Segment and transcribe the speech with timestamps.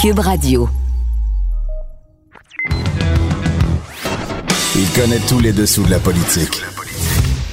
[0.00, 0.66] Cube Radio.
[4.74, 6.62] Il connaît tous les dessous de la politique.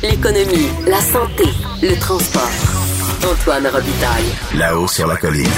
[0.02, 1.44] L'économie, la santé,
[1.82, 2.50] le transport.
[3.30, 4.32] Antoine Robitaille.
[4.56, 5.50] Là-haut sur la colline.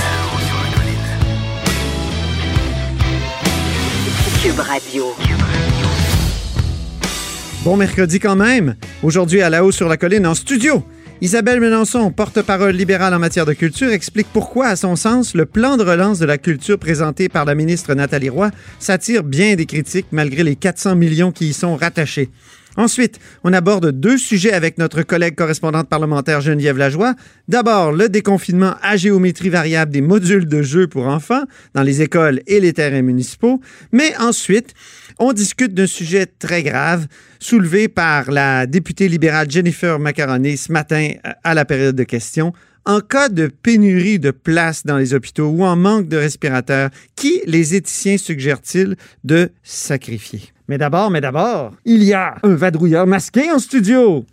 [4.41, 5.13] Cube Radio.
[7.63, 8.77] Bon mercredi quand même.
[9.03, 10.83] Aujourd'hui à la haut sur la colline en studio.
[11.21, 15.75] Isabelle Melançon, porte-parole libérale en matière de culture, explique pourquoi, à son sens, le plan
[15.75, 20.05] de relance de la culture présenté par la ministre Nathalie Roy s'attire bien des critiques
[20.13, 22.30] malgré les 400 millions qui y sont rattachés.
[22.77, 27.16] Ensuite, on aborde deux sujets avec notre collègue correspondante parlementaire Geneviève Lajoie.
[27.49, 32.41] D'abord, le déconfinement à géométrie variable des modules de jeux pour enfants dans les écoles
[32.47, 33.59] et les terrains municipaux.
[33.91, 34.73] Mais ensuite,
[35.20, 37.08] on discute d'un sujet très grave
[37.40, 41.12] soulevé par la députée libérale Jennifer Macaroni ce matin
[41.44, 42.54] à la période de questions.
[42.86, 47.42] En cas de pénurie de places dans les hôpitaux ou en manque de respirateurs, qui
[47.45, 50.42] les éthiciens suggèrent-ils de sacrifier?
[50.70, 54.26] Mais d'abord, mais d'abord, il y a un vadrouilleur masqué en studio.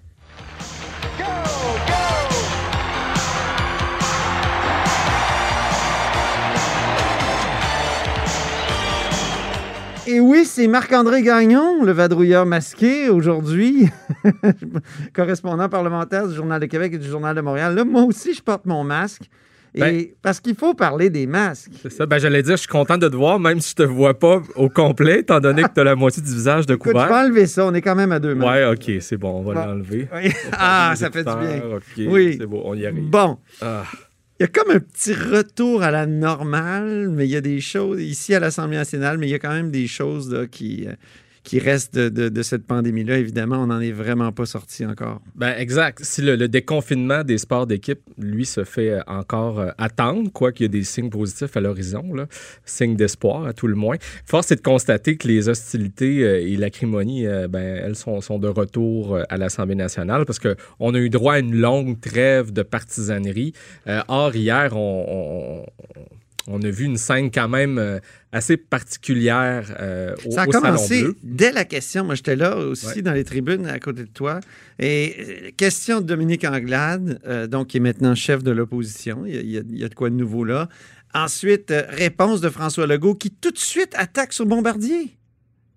[10.08, 13.88] Et oui, c'est Marc-André Gagnon, le vadrouilleur masqué, aujourd'hui,
[15.14, 17.74] correspondant parlementaire du Journal de Québec et du Journal de Montréal.
[17.74, 19.22] Là, moi aussi, je porte mon masque.
[19.74, 21.72] Et Ben- parce qu'il faut parler des masques.
[21.82, 22.06] C'est ça.
[22.06, 24.40] Ben, j'allais dire, je suis content de te voir, même si je te vois pas
[24.54, 27.08] au complet, étant donné que tu as la moitié du visage de Écoute, je couvert.
[27.08, 28.50] peux enlever ça, on est quand même à deux mains.
[28.50, 29.66] Ouais, ok, c'est bon, on va Bon.
[29.66, 30.08] l'enlever.
[30.14, 30.30] Oui.
[30.52, 31.56] Ah, ça fait du bien.
[31.56, 32.36] écouteurs, Ok, Oui.
[32.40, 33.10] c'est bon, on y arrive.
[33.10, 33.82] Bon, Ah.
[34.38, 37.60] Il y a comme un petit retour à la normale, mais il y a des
[37.60, 40.92] choses ici à l'Assemblée nationale, mais il y a quand même des choses qui, euh,
[41.46, 43.18] qui restent de, de- cette pandémie-là.
[43.18, 45.20] Évidemment, on n'en est vraiment pas sorti encore.
[45.36, 46.00] Ben, exact.
[46.02, 50.64] Si le, déconfinement des sports d'équipe, lui, se fait euh, encore euh, attendre, quoi qu'il
[50.64, 52.02] y ait des signes positifs à l'horizon,
[52.64, 53.94] signes d'espoir à tout le moins.
[54.24, 58.40] Force est de constater que les hostilités euh, et l'acrimonie, euh, ben, elles sont, sont
[58.40, 62.62] de retour à l'Assemblée nationale parce qu'on a eu droit à une longue trêve de
[62.62, 63.52] partisanerie.
[64.08, 65.64] Or, hier, on-
[66.48, 67.98] on a vu une scène quand même euh,
[68.32, 71.16] assez particulière euh, au, Ça a au Salon commencé Bleu.
[71.22, 72.04] dès la question.
[72.04, 73.02] Moi, j'étais là aussi Ouais.
[73.02, 74.40] dans les tribunes à côté de toi.
[74.78, 79.24] Et euh, question de Dominique Anglade, euh, donc qui est maintenant chef de l'opposition.
[79.26, 80.68] Il, y a- il y a- il y a de quoi de nouveau là.
[81.14, 85.16] Ensuite, euh, réponse de François Legault qui tout de suite attaque sur Bombardier.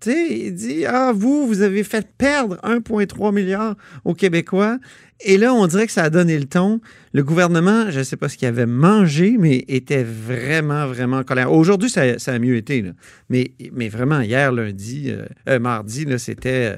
[0.00, 4.78] Tu sais, il dit Ah, vous, vous avez fait perdre 1,3 milliard aux Québécois.
[5.22, 6.80] Et là, on dirait que ça a donné le ton.
[7.12, 11.24] Le gouvernement, je ne sais pas ce qu'il avait mangé, mais était vraiment, vraiment en
[11.24, 11.52] colère.
[11.52, 12.80] Aujourd'hui, ça, a mieux été.
[12.80, 12.92] là.
[13.28, 13.52] Mais,
[13.88, 16.76] vraiment, hier, lundi, euh, euh, mardi, c'était,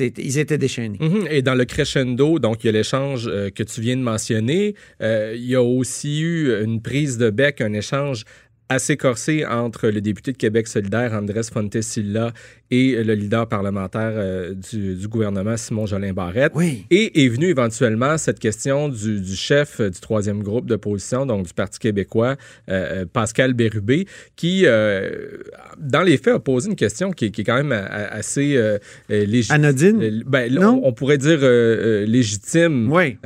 [0.00, 0.98] euh, ils étaient déchaînés.
[1.00, 1.28] Mhm.
[1.30, 4.74] Et dans le crescendo, donc il y a l'échange que tu viens de mentionner.
[5.00, 8.24] Il y a aussi eu une prise de bec, un échange
[8.70, 12.32] assez corsé entre le député de Québec solidaire, Andrés Fontesilla,
[12.72, 16.52] et le leader parlementaire euh, du, du gouvernement, Simon Jolin Barrette.
[16.54, 16.86] Oui.
[16.90, 21.52] Et est venue éventuellement cette question du, du chef du troisième groupe d'opposition, donc du
[21.52, 22.36] Parti québécois,
[22.68, 25.10] euh, euh, Pascal Bérubé, qui, euh,
[25.78, 28.56] dans les faits, a posé une question qui, est- qui est quand même assez
[29.08, 29.54] légitime.
[29.56, 30.22] Anodine?
[30.26, 30.80] Ben, Non?
[30.84, 31.40] on, on pourrait dire
[32.06, 32.90] légitime.
[32.92, 33.16] Oui.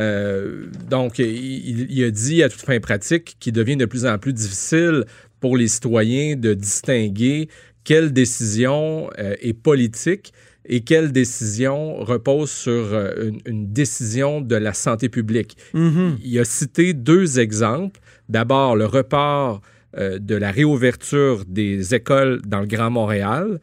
[0.88, 5.05] Donc, il a dit à toute fin pratique qu'il devient de plus en plus difficile
[5.44, 7.50] pour les citoyens de distinguer
[7.84, 10.32] quelle décision euh, est politique
[10.65, 15.59] et quelle décision repose sur euh, une, une décision de la santé publique.
[15.75, 16.16] Mhm.
[16.25, 18.00] Il a cité deux exemples.
[18.31, 19.60] D'abord, le report
[19.99, 23.61] euh, de la réouverture des écoles dans le Grand Montréal,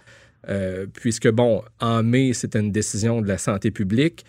[0.93, 4.23] puisque, bon, en mai, c'était une décision de la santé publique.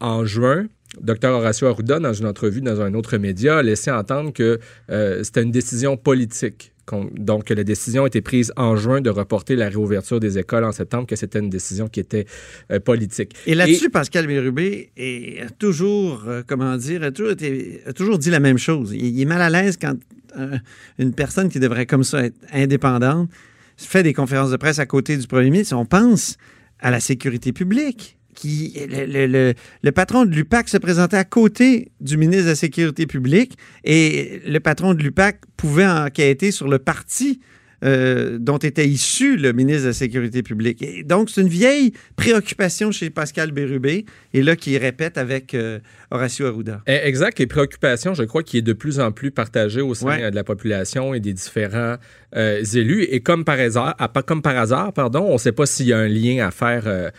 [0.00, 0.66] En juin,
[1.00, 4.58] Dr Horacio Arruda, dans une entrevue dans un autre média, a laissé entendre que
[4.90, 6.71] euh, c'était une décision politique.
[7.14, 10.64] Donc, que la décision a été prise en juin de reporter la réouverture des écoles
[10.64, 12.26] en septembre, que c'était une décision qui était
[12.70, 13.34] euh, politique.
[13.46, 18.18] Et là-dessus, Pascal Bérubé est, a toujours, euh, comment dire, a toujours, été- a toujours
[18.18, 18.90] dit la même chose.
[18.92, 19.94] Il, il est mal à l'aise quand
[20.36, 20.58] euh,
[20.98, 23.30] une personne qui devrait comme ça être indépendante
[23.76, 25.76] fait des conférences de presse à côté du premier ministre.
[25.76, 26.36] On pense
[26.80, 28.18] à la sécurité publique.
[28.44, 33.56] Le- le patron de l'UPAC se présentait à côté du ministre de la Sécurité publique
[33.84, 37.40] et le patron de l'UPAC pouvait enquêter sur le parti
[37.82, 40.82] euh, dont était issu le ministre de la Sécurité publique.
[40.82, 45.78] Et donc, c'est une vieille préoccupation chez Pascal Bérubé, et là, qui répète avec euh,
[46.10, 46.82] Horacio Arruda.
[46.86, 47.40] Eh, Exact.
[47.40, 50.22] Et préoccupation, je crois, qui est de plus en plus partagée au sein Ouais.
[50.24, 51.96] euh, de la population et des différents
[52.36, 53.02] euh, élus.
[53.04, 55.92] Et comme par hasard, pas comme par hasard, pardon, on ne sait pas s'il y
[55.92, 57.10] a un lien à faire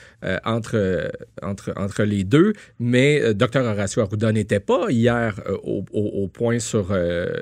[0.46, 1.12] entre,
[1.42, 6.60] entre, entre les deux, mais Dr Horacio Arruda n'était pas hier au, au- au point
[6.60, 6.94] sur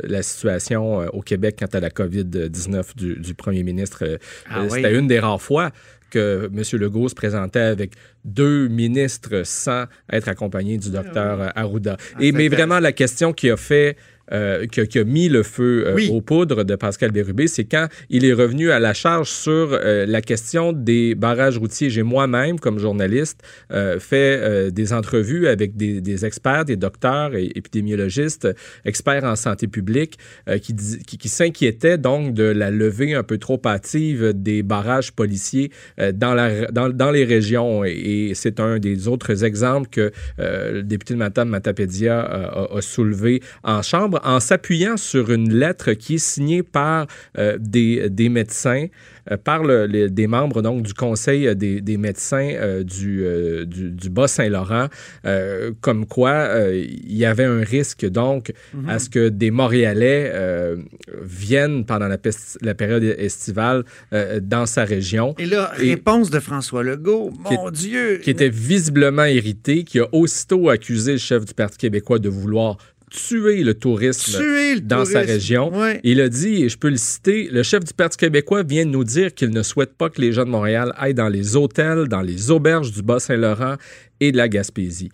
[0.04, 4.04] la situation au Québec quant à la COVID-19 du, du premier ministre.
[4.06, 4.18] Euh,
[4.50, 4.82] Ah euh, oui.
[4.82, 5.72] C'était une des rares fois
[6.10, 6.80] que M.
[6.80, 7.94] Legault se présentait avec
[8.26, 11.96] deux ministres sans être accompagné du docteur Arruda.
[12.20, 13.96] Et, c'est mais vraiment, la question qui a fait
[14.32, 16.10] euh, qui, a, qui a mis le feu euh, Oui.
[16.12, 20.06] aux poudres de Pascal Bérubé, c'est quand il est revenu à la charge sur euh,
[20.06, 21.90] la question des barrages routiers.
[21.90, 23.42] J'ai moi-même, comme journaliste,
[23.72, 28.48] euh, fait euh, des entrevues avec des, des experts, des docteurs et épidémiologistes,
[28.86, 30.18] experts en santé publique,
[30.62, 35.12] qui, dis- qui, qui s'inquiétaient donc de la levée un peu trop hâtive des barrages
[35.12, 35.72] policiers
[36.14, 37.84] dans, la, dans, dans les régions.
[37.84, 42.82] Et, et c'est un des autres exemples que le député de Matam Matapédia a, a
[42.82, 47.08] soulevé en Chambre en s'appuyant sur une lettre qui est signée par
[47.38, 48.88] euh, des, des médecins,
[49.32, 53.66] euh, par le- les- des membres donc, du Conseil des, des médecins euh, du, euh,
[53.66, 54.88] du, du Bas-Saint-Laurent,
[55.26, 58.52] euh, comme quoi euh, il y avait un risque donc
[58.88, 60.78] à ce que des Montréalais euh,
[61.22, 62.18] viennent pendant la,
[62.62, 63.84] la période estivale
[64.14, 65.36] euh, dans sa région.
[65.38, 67.32] Et là, Et- réponse de François Legault.
[67.48, 68.20] Qui Mon Dieu!
[68.24, 72.78] qui était visiblement irrité, qui a aussitôt accusé le chef du Parti québécois de vouloir
[73.12, 75.72] tuer le tourisme Tuer le dans sa région.
[75.78, 76.00] Ouais.
[76.04, 78.92] Il a dit, et je peux le citer, le chef du Parti québécois vient de
[78.92, 82.08] nous dire qu'il ne souhaite pas que les gens de Montréal aillent dans les hôtels,
[82.08, 83.76] dans les auberges du Bas-Saint-Laurent
[84.20, 85.10] et de la Gaspésie.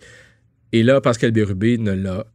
[0.72, 2.26] Et là, Pascal Bérubé ne l'a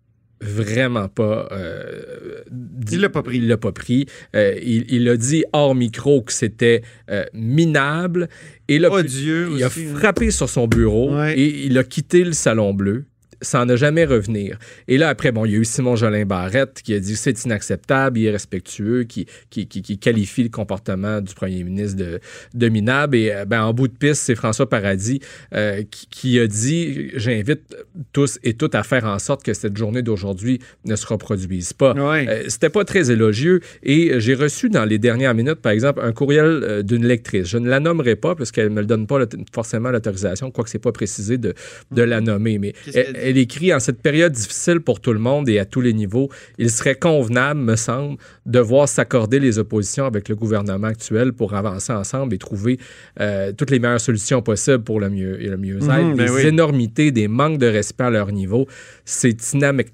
[0.42, 3.38] vraiment pas euh, dit- Il l'a pas pris.
[3.38, 4.06] Il l'a pas pris.
[4.36, 8.28] Euh, il, il a dit hors micro que c'était euh, minable.
[8.68, 9.96] Et là, Odieux il a aussi, hein.
[9.96, 11.40] frappé sur son bureau Ouais.
[11.40, 13.06] et il a quitté le Salon Bleu
[13.44, 14.58] sans ne jamais revenir.
[14.88, 17.20] Et là, après, bon, il y a eu Simon Jolin Barrette qui a dit que
[17.20, 22.20] c'est inacceptable, irrespectueux, qui, qui, qui, qui qualifie le comportement du premier ministre de,
[22.54, 23.16] de minable.
[23.18, 25.20] Et euh, ben, en bout de piste, c'est François Paradis
[25.54, 27.76] euh, qui, qui a dit J'invite
[28.14, 31.94] tous et toutes à faire en sorte que cette journée d'aujourd'hui ne se reproduise pas.
[31.94, 32.26] Ouais.
[32.28, 33.60] Euh, C'était pas très élogieux.
[33.84, 37.48] Et j'ai reçu dans les dernières minutes, par exemple, un courriel euh, d'une lectrice.
[37.48, 39.20] Je ne la nommerai pas parce qu'elle ne me donne pas
[39.54, 41.54] forcément l'autorisation, quoique c'est pas précisé de,
[41.92, 42.58] de la nommer.
[42.60, 43.33] Mais elle?
[43.34, 46.30] Elle écrit en cette période difficile pour tout le monde et à tous les niveaux,
[46.60, 51.56] il serait convenable, me semble, de voir s'accorder les oppositions avec le gouvernement actuel pour
[51.56, 52.78] avancer ensemble et trouver
[53.20, 55.86] euh, toutes les meilleures solutions possibles pour le mieux et le mieux-être.
[55.88, 56.42] Mhm, ben des oui.
[56.46, 58.68] énormités, des manques de respect à leur niveau,
[59.04, 59.36] c'est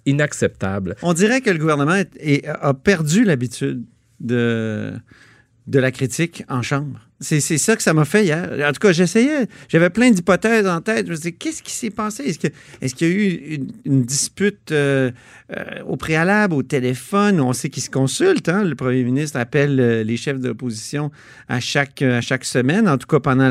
[0.05, 0.95] inacceptable.
[1.01, 3.83] On dirait que le gouvernement est- est- a perdu l'habitude
[4.19, 4.91] de,
[5.67, 6.99] de la critique en chambre.
[7.21, 8.49] C'est ça que ça m'a fait hier.
[8.65, 11.05] En tout cas, j'essayais, j'avais plein d'hypothèses en tête.
[11.05, 12.23] Je me disais, qu'est-ce qui s'est passé?
[12.81, 15.11] Est-ce qu'il y a eu une, dispute euh,
[15.51, 17.41] euh, au préalable, au téléphone?
[17.41, 18.47] On sait qu'ils se consultent.
[18.47, 18.63] hein?
[18.63, 21.11] Le premier ministre appelle euh, les chefs d'opposition
[21.49, 23.49] à chaque, à chaque semaine, en tout cas pendant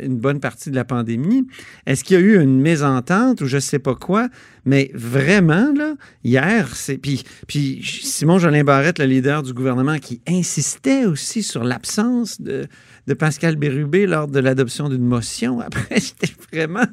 [0.00, 1.44] une bonne partie de la pandémie.
[1.86, 4.28] Est-ce qu'il y a eu une mésentente ou je sais pas quoi?
[4.64, 6.98] Mais vraiment, là, hier, c'est.
[6.98, 12.66] Puis, puis Simon Jolin Barrette, le leader du gouvernement, qui insistait aussi sur l'absence de,
[13.06, 15.60] de Pascal Bérubé lors de l'adoption d'une motion.
[15.66, 16.86] Après, c'était vraiment.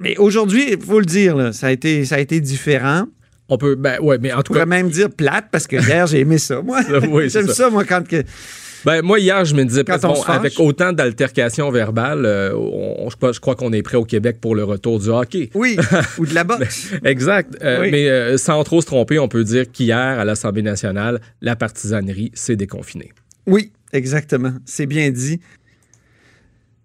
[0.00, 3.04] Mais aujourd'hui, il faut le dire, là, ça, a été, ça a été différent.
[3.48, 5.76] On peut, ben ouais, mais en Je tout cas, pourrais même dire plate parce que
[5.76, 6.62] hier, j'ai aimé ça.
[6.62, 6.80] Moi,
[7.10, 7.54] Oui, j'aime ça.
[7.54, 7.70] ça.
[7.70, 8.06] moi, quand.
[8.06, 8.22] Que...
[8.84, 13.16] Ben, moi, hier, je me disais, Quand bon, avec autant d'altercations verbales, euh, on- je,
[13.16, 15.50] crois- je crois qu'on est prêt au Québec pour le retour du hockey.
[15.54, 15.76] Oui,
[16.18, 16.92] ou de la boxe.
[17.04, 17.56] Exact.
[17.62, 17.90] Euh, Oui.
[17.90, 22.30] Mais euh, sans trop se tromper, on peut dire qu'hier, à l'Assemblée nationale, la partisanerie
[22.34, 23.12] s'est déconfinée.
[23.46, 24.52] Oui, exactement.
[24.64, 25.40] C'est bien dit.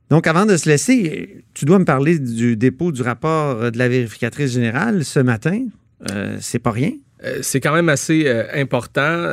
[0.10, 3.88] Donc, avant de se laisser, tu dois me parler du dépôt du rapport de la
[3.88, 5.65] vérificatrice générale ce matin.
[6.12, 6.94] Euh, c'est pas rien.
[7.24, 9.32] Euh, c'est quand même assez euh, important.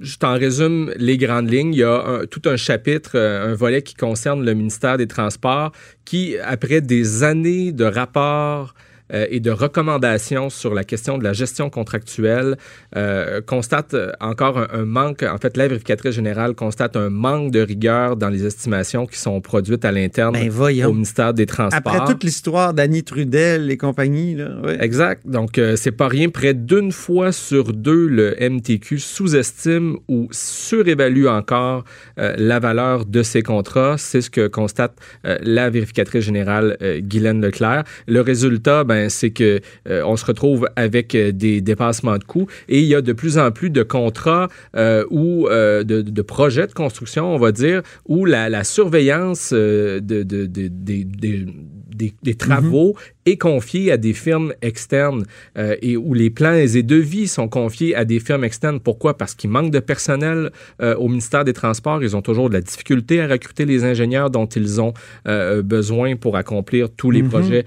[0.00, 1.72] Je t'en résume les grandes lignes.
[1.72, 5.72] Il y a tout un chapitre, euh, un volet qui concerne le ministère des Transports
[6.04, 8.74] qui, après des années de rapports
[9.12, 12.56] euh, et de recommandations sur la question de la gestion contractuelle,
[12.96, 15.22] euh, constate euh, encore un, un manque.
[15.22, 19.40] En fait, la vérificatrice générale constate un manque de rigueur dans les estimations qui sont
[19.40, 21.80] produites à l'interne Ben au ministère des Transports.
[21.94, 24.48] Après toute l'histoire d'Annie Trudel et compagnie, là.
[24.80, 25.26] Exact.
[25.26, 26.28] Donc, euh, c'est pas rien.
[26.28, 31.84] Près d'une fois sur deux, le MTQ sous-estime ou surévalue encore
[32.18, 33.96] euh, la valeur de ses contrats.
[33.98, 37.84] C'est ce que constate la vérificatrice générale Guylaine Leclerc.
[38.06, 42.24] Le résultat, ben, ben, c'est que euh, on se retrouve avec euh, des dépassements de
[42.24, 46.02] coûts et il y a de plus en plus de contrats euh, ou euh, de,
[46.02, 50.68] de projets de construction, on va dire, où la, la surveillance euh, de, de- de-
[50.68, 52.94] des- des travaux
[53.30, 55.24] est confiée à des firmes externes
[55.56, 58.80] euh, et où les plans et devis sont confiés à des firmes externes.
[58.80, 59.16] Pourquoi?
[59.16, 60.50] Parce qu'il manque de personnel
[60.82, 62.02] euh, au ministère des Transports.
[62.02, 64.92] Ils ont toujours de la difficulté à recruter les ingénieurs dont ils ont
[65.26, 67.28] euh, besoin pour accomplir tous les Mhm.
[67.28, 67.64] projets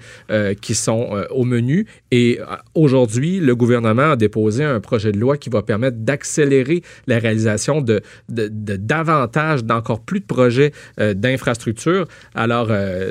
[0.60, 1.86] qui sont au menu.
[2.10, 2.38] Et
[2.74, 7.80] aujourd'hui, le gouvernement a déposé un projet de loi qui va permettre d'accélérer la réalisation
[7.80, 12.06] de, de- de davantage, d'encore plus de projets d'infrastructure.
[12.34, 12.68] Alors,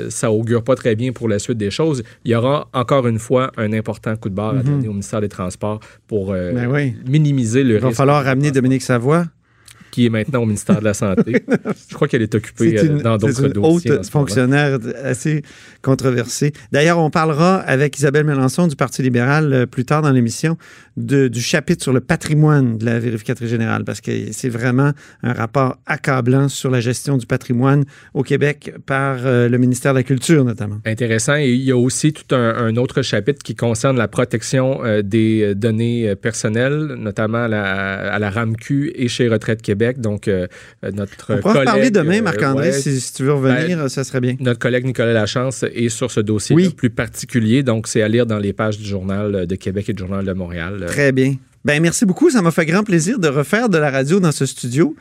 [0.08, 2.02] ça augure pas très bien pour la suite des choses.
[2.24, 2.41] Il y aura
[2.72, 4.62] encore une fois un important coup de barre à Mhm.
[4.64, 6.94] donner au ministère des Transports pour euh, Ben oui.
[7.06, 9.26] minimiser le Il va risque falloir ramener Dominique Savoie.
[9.92, 11.44] Qui est maintenant au ministère de la Santé.
[11.88, 13.92] Je crois qu'elle est occupée euh, une, dans d'autres dossiers.
[13.92, 15.42] haute ce fonctionnaire assez
[15.82, 16.52] controversée.
[16.72, 20.56] D'ailleurs, on parlera avec Isabelle Mélenchon du Parti libéral euh, plus tard dans l'émission
[20.96, 25.76] du chapitre sur le patrimoine de la vérificatrice générale parce que c'est vraiment un rapport
[25.86, 27.84] accablant sur la gestion du patrimoine
[28.14, 30.78] au Québec par euh, le ministère de la Culture notamment.
[30.86, 31.36] Intéressant.
[31.36, 35.02] Et il y a aussi tout un, un autre chapitre qui concerne la protection euh,
[35.02, 39.81] des données personnelles, notamment à la, à la RAMQ et chez Retraite Québec.
[39.98, 40.46] Donc, euh,
[40.84, 44.04] euh, notre On pourra reparler demain, euh, Marc-André, ouais, si, si tu veux revenir, ça
[44.04, 44.36] serait bien.
[44.40, 46.70] Notre collègue Nicolas Lachance est sur ce dossier Oui.
[46.70, 47.62] plus particulier.
[47.62, 50.32] Donc, c'est à lire dans les pages du Journal de Québec et du Journal de
[50.32, 50.80] Montréal.
[50.82, 51.34] Euh, Très bien.
[51.64, 52.28] Ben merci beaucoup.
[52.30, 54.96] Ça m'a fait grand plaisir de refaire de la radio dans ce studio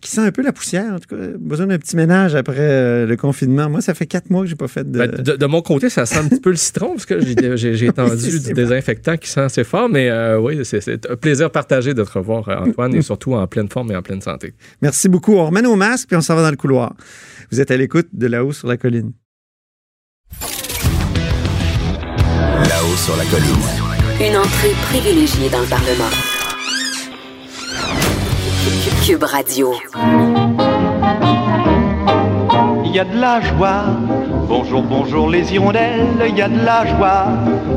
[0.00, 0.94] qui sent un peu la poussière.
[0.94, 3.70] En tout cas, besoin d'un petit ménage après euh, le confinement.
[3.70, 4.98] Moi, ça fait quatre mois que j'ai pas fait de.
[4.98, 7.86] Ben, de, de mon côté, ça sent un petit peu le citron parce que j'ai-
[7.86, 12.02] étendu du désinfectant qui sent assez fort, mais euh, oui, c'est- un plaisir partagé de
[12.02, 14.54] te revoir, euh, Antoine, et surtout en pleine forme et en pleine santé.
[14.82, 15.34] Merci beaucoup.
[15.36, 16.94] On remet nos masques puis on s'en va dans le couloir.
[17.52, 19.12] Vous êtes à l'écoute de là-haut sur la colline.
[22.68, 23.79] Là-haut sur la colline.
[24.20, 26.10] Une entrée privilégiée dans le Parlement.
[29.02, 29.72] Cube Radio.
[32.84, 33.84] Il y a de la joie.
[34.46, 37.28] Bonjour, bonjour les hirondelles, il y a de la joie.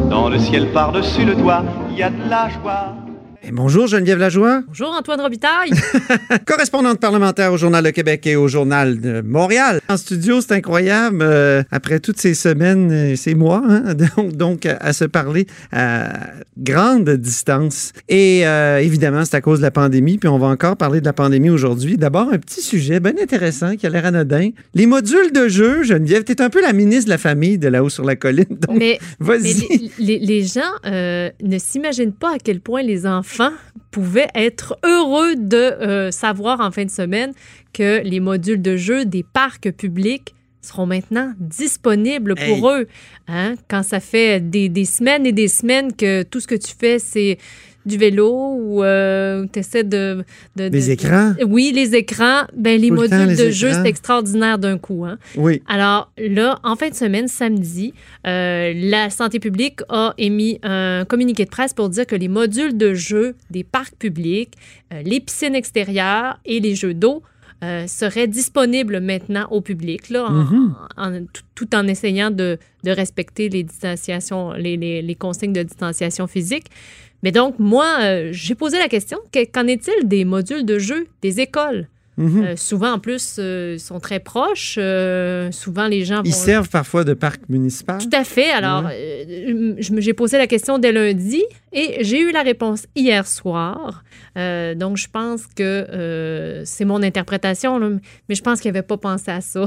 [0.09, 3.02] Dans le ciel par-dessus le toit, il y a de la joie.
[3.45, 5.71] Et bonjour Geneviève Lajoie, Bonjour Antoine Robitaille.
[6.47, 9.81] correspondante parlementaire au Journal de Québec et au Journal de Montréal.
[9.89, 11.19] En studio, c'est incroyable.
[11.21, 15.45] euh, après toutes ces semaines, et ces mois, hein, donc, donc à, à se parler
[15.73, 16.13] à
[16.57, 17.91] grande distance.
[18.07, 20.17] Et euh, évidemment, c'est à cause de la pandémie.
[20.17, 21.97] Puis on va encore parler de la pandémie aujourd'hui.
[21.97, 24.51] D'abord, un petit sujet bien intéressant qui a l'air anodin.
[24.73, 27.89] Les modules de jeu, Geneviève, t'es un peu la ministre de la famille de là-haut
[27.89, 28.45] sur la colline.
[28.50, 28.81] Donc,
[29.19, 29.53] vas-y.
[29.53, 33.33] les, les- les gens euh, ne s'imaginent pas à quel point les enfants
[33.92, 37.34] pouvaient être heureux de euh, savoir en fin de semaine
[37.74, 42.88] que les modules de jeu des parcs publics seront maintenant disponibles pour eux.
[43.28, 43.56] Hein?
[43.70, 47.00] Quand ça fait des, des semaines et des semaines que tout ce que tu fais,
[47.00, 47.38] c'est
[47.86, 48.82] du vélo ou
[49.52, 50.24] tu essaies de,
[50.56, 51.34] de- écrans?
[51.46, 52.44] Oui, les écrans.
[52.56, 55.06] Ben, les Tout le temps, modules les de jeu, c'est extraordinaire d'un coup.
[55.06, 55.18] Hein?
[55.36, 55.62] Oui.
[55.68, 57.94] Alors là, en fin de semaine, samedi,
[58.28, 62.78] euh, la santé publique a émis un communiqué de presse pour dire que les modules
[62.78, 64.54] de jeu des parcs publics,
[64.94, 67.24] euh, les piscines extérieures et les jeux d'eau
[67.63, 70.75] euh, seraient disponibles maintenant au public, là, en- Mhm.
[70.98, 75.63] en- tout, tout en essayant de, de respecter les distanciations, les, les- les consignes de
[75.63, 76.65] distanciation physique.
[77.24, 81.08] Mais donc, moi, euh, j'ai posé la question, que- qu'en est-il des modules de jeu
[81.22, 81.88] des écoles?
[82.17, 82.43] Mhm.
[82.43, 84.75] Euh, souvent, en plus, euh, sont très proches.
[84.77, 86.38] Euh, souvent, les gens Ils vont...
[86.38, 87.98] servent parfois de parc municipal.
[88.00, 88.51] Tout à fait.
[88.51, 88.84] Alors,
[89.77, 91.41] j'ai posé la question dès lundi
[91.74, 94.03] et j'ai eu la réponse hier soir.
[94.38, 97.89] Euh, donc, je pense que euh, c'est mon interprétation, là,
[98.30, 99.65] mais je pense qu'ils n'avaient pas pensé à ça.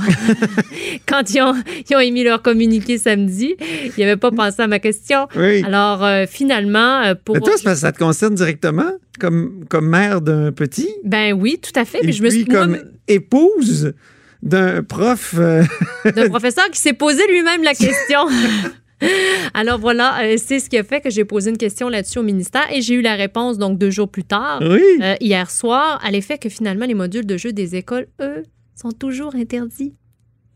[1.09, 1.55] Quand ils ont,
[1.89, 5.27] ils ont émis leur communiqué samedi, ils n'avaient pas pensé à ma question.
[5.37, 5.63] Oui.
[5.65, 7.35] Alors, euh, finalement, pour...
[7.35, 10.91] Mais toi, c'est parce que ça te concerne directement comme, comme mère d'un petit?
[11.05, 11.99] Ben oui, tout à fait.
[11.99, 12.51] et Puis je me puis suis...
[12.51, 13.95] moi, comme épouse
[14.43, 15.35] d'un prof.
[15.35, 18.21] d'un professeur qui s'est posé lui-même la question.
[19.55, 22.23] Alors voilà, euh, c'est ce qui a fait que j'ai posé une question là-dessus au
[22.23, 24.81] ministère et j'ai eu la réponse donc deux jours plus tard, oui.
[25.03, 28.43] euh, hier soir, à l'effet que finalement les modules de jeu des écoles, eux,
[28.75, 29.95] sont toujours interdits.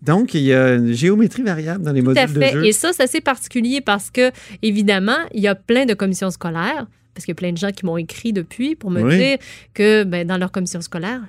[0.02, 2.64] Donc, il y a une géométrie variable dans les Tout à modules de jeu.
[2.64, 4.30] Et ça, c'est assez particulier parce que,
[4.62, 7.70] évidemment, il y a plein de commissions scolaires, parce qu'il y a plein de gens
[7.70, 9.18] qui m'ont écrit depuis pour me Oui.
[9.18, 9.38] dire
[9.74, 11.20] que ben, dans leur commission scolaire,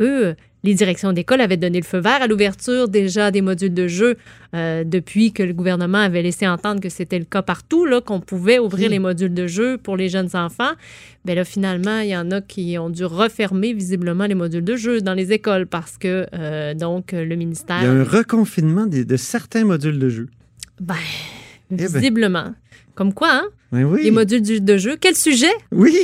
[0.00, 3.88] eux, les directions d'école avaient donné le feu vert à l'ouverture déjà des modules de
[3.88, 4.16] jeu
[4.54, 8.20] euh, depuis que le gouvernement avait laissé entendre que c'était le cas partout, là, qu'on
[8.20, 8.92] pouvait ouvrir Oui.
[8.92, 10.72] les modules de jeu pour les jeunes enfants.
[11.24, 14.76] Ben là, finalement, il y en a qui ont dû refermer visiblement les modules de
[14.76, 17.78] jeu dans les écoles parce que, euh, donc, le ministère...
[17.80, 20.28] Il y a un reconfinement de certains modules de jeu.
[20.80, 20.94] Ben,
[21.70, 21.86] ben.
[21.86, 22.54] visiblement.
[22.94, 23.44] Comme quoi, hein?
[23.72, 24.02] Oui.
[24.02, 24.96] Les modules du- de jeu.
[25.00, 25.52] Quel sujet?
[25.70, 25.94] Oui,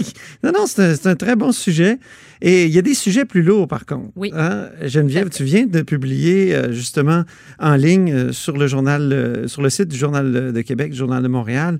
[0.44, 1.98] non, non, c'est un, très bon sujet.
[2.40, 4.10] Et il y a des sujets plus lourds, par contre.
[4.14, 4.30] Oui.
[4.34, 4.68] Hein?
[4.82, 7.24] Geneviève, tu viens de publier euh, justement
[7.58, 11.22] en ligne euh, sur le journal, euh, sur le site du Journal de Québec, Journal
[11.22, 11.78] de Montréal,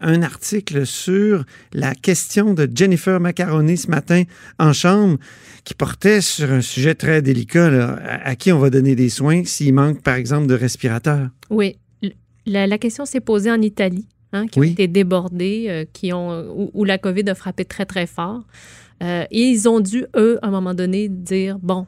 [0.00, 4.24] un article sur la question de Jennifer Macaroni ce matin
[4.58, 5.16] en chambre,
[5.64, 9.08] qui portait sur un sujet très délicat, là, à, à qui on va donner des
[9.08, 11.28] soins s'il manque, par exemple, de respirateurs.
[11.50, 11.76] Oui.
[12.46, 14.68] La question s'est posée en Italie, hein, qui Oui.
[14.68, 18.42] ont été débordés, euh, qui ont, où, où la COVID a frappé très, très fort.
[19.02, 21.86] Euh, et ils ont dû, eux, à un moment donné, dire, bon,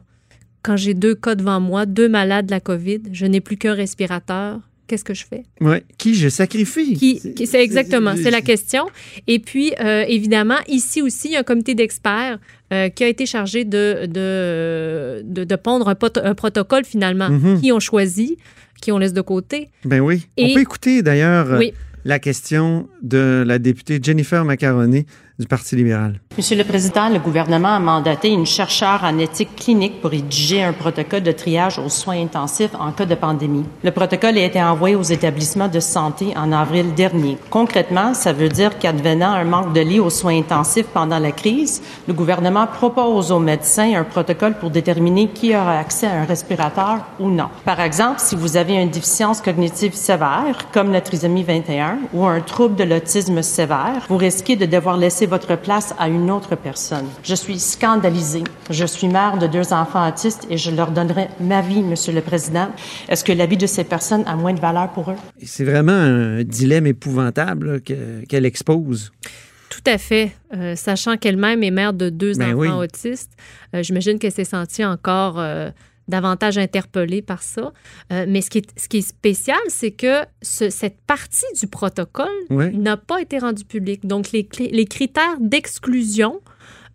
[0.63, 3.73] quand j'ai deux cas devant moi, deux malades de la COVID, je n'ai plus qu'un
[3.73, 5.43] respirateur, qu'est-ce que je fais?
[5.61, 5.83] Ouais.
[5.97, 6.93] Qui je sacrifie?
[6.95, 8.85] Qui, qui- c'est exactement, c'est la question.
[9.27, 12.39] Et puis, euh, évidemment, ici aussi, il y a un comité d'experts
[12.73, 17.29] euh, qui a été chargé de, de, de, de pondre un, pot- un protocole, finalement,
[17.29, 17.61] Mhm.
[17.61, 18.37] qui ont choisi,
[18.81, 19.69] qui on laisse de côté.
[19.85, 20.27] Ben oui.
[20.37, 21.73] On peut écouter d'ailleurs Oui.
[22.07, 25.05] La question de la députée Jennifer Macaroni
[25.39, 26.19] du Parti libéral.
[26.35, 30.73] Monsieur le Président, le gouvernement a mandaté une chercheure en éthique clinique pour rédiger un
[30.73, 33.65] protocole de triage aux soins intensifs en cas de pandémie.
[33.83, 37.37] Le protocole a été envoyé aux établissements de santé en avril dernier.
[37.51, 41.83] Concrètement, ça veut dire qu'advenant un manque de lits aux soins intensifs pendant la crise,
[42.07, 47.05] le gouvernement propose aux médecins un protocole pour déterminer qui aura accès à un respirateur
[47.19, 47.49] ou non.
[47.63, 52.41] Par exemple, si vous avez une déficience cognitive sévère, comme la trisomie 21, ou un
[52.41, 57.05] trouble de l'autisme sévère, vous risquez de devoir laisser votre place à une autre personne.
[57.23, 58.43] Je suis scandalisée.
[58.69, 62.21] Je suis mère de deux enfants autistes et je leur donnerai ma vie, Monsieur le
[62.21, 62.69] Président.
[63.09, 65.15] Est-ce que la vie de ces personnes a moins de valeur pour eux?
[65.43, 69.11] C'est vraiment un dilemme épouvantable qu'elle expose.
[69.69, 70.31] Tout à fait.
[70.55, 72.85] Euh, sachant qu'elle-même est mère de deux Ben enfants oui.
[72.85, 73.31] autistes,
[73.75, 75.69] euh, j'imagine qu'elle s'est sentie encore euh,
[76.07, 77.73] davantage interpellée par ça.
[78.13, 81.67] Euh, mais ce qui est, ce qui est spécial, c'est que ce- cette partie du
[81.67, 84.05] protocole n'a pas été rendue publique.
[84.05, 86.41] Donc, les, les critères d'exclusion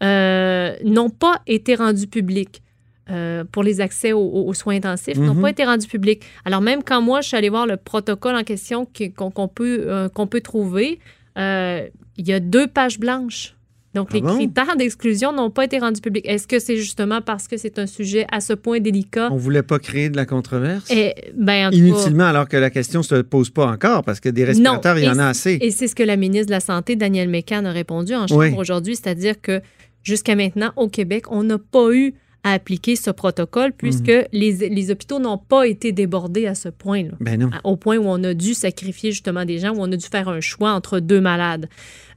[0.02, 2.62] euh, n'ont pas été rendus publics.
[3.10, 5.42] euh, pour les accès aux, soins intensifs n'ont Mhm.
[5.42, 6.22] pas été rendus publics.
[6.44, 10.28] Alors même quand moi je suis allée voir le protocole en question qu'on peut qu'on
[10.28, 11.00] peut trouver,
[11.36, 11.90] il
[12.28, 13.56] y a deux pages blanches.
[13.94, 14.36] Donc, Ah les bon?
[14.36, 16.26] critères d'exclusion n'ont pas été rendus publics.
[16.26, 19.28] Est-ce que c'est justement parce que c'est un sujet à ce point délicat?
[19.30, 20.90] On voulait pas créer de la controverse?
[20.90, 24.20] Et, ben, en tout cas- Inutilement, alors que la question se pose pas encore, parce
[24.20, 25.58] que des respirateurs, il y en a assez.
[25.60, 28.40] Et c'est ce que la ministre de la Santé, Danielle Mécan, a répondu en chambre
[28.40, 28.54] Oui.
[28.56, 29.60] aujourd'hui, c'est-à-dire que
[30.02, 34.24] jusqu'à maintenant, au Québec, on n'a pas eu à appliquer ce protocole puisque Mhm.
[34.32, 37.12] les, les hôpitaux n'ont pas été débordés à ce point-là.
[37.20, 37.50] Ben non.
[37.62, 40.28] Au point où on a dû sacrifier justement des gens, où on a dû faire
[40.28, 41.68] un choix entre deux malades.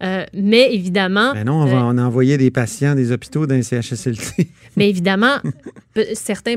[0.04, 3.46] Euh, mais évidemment, Ben non, on, va, euh, on a envoyé des patients des hôpitaux
[3.48, 4.50] d'un CHSLT.
[4.78, 5.38] Mais évidemment,
[6.14, 6.56] certains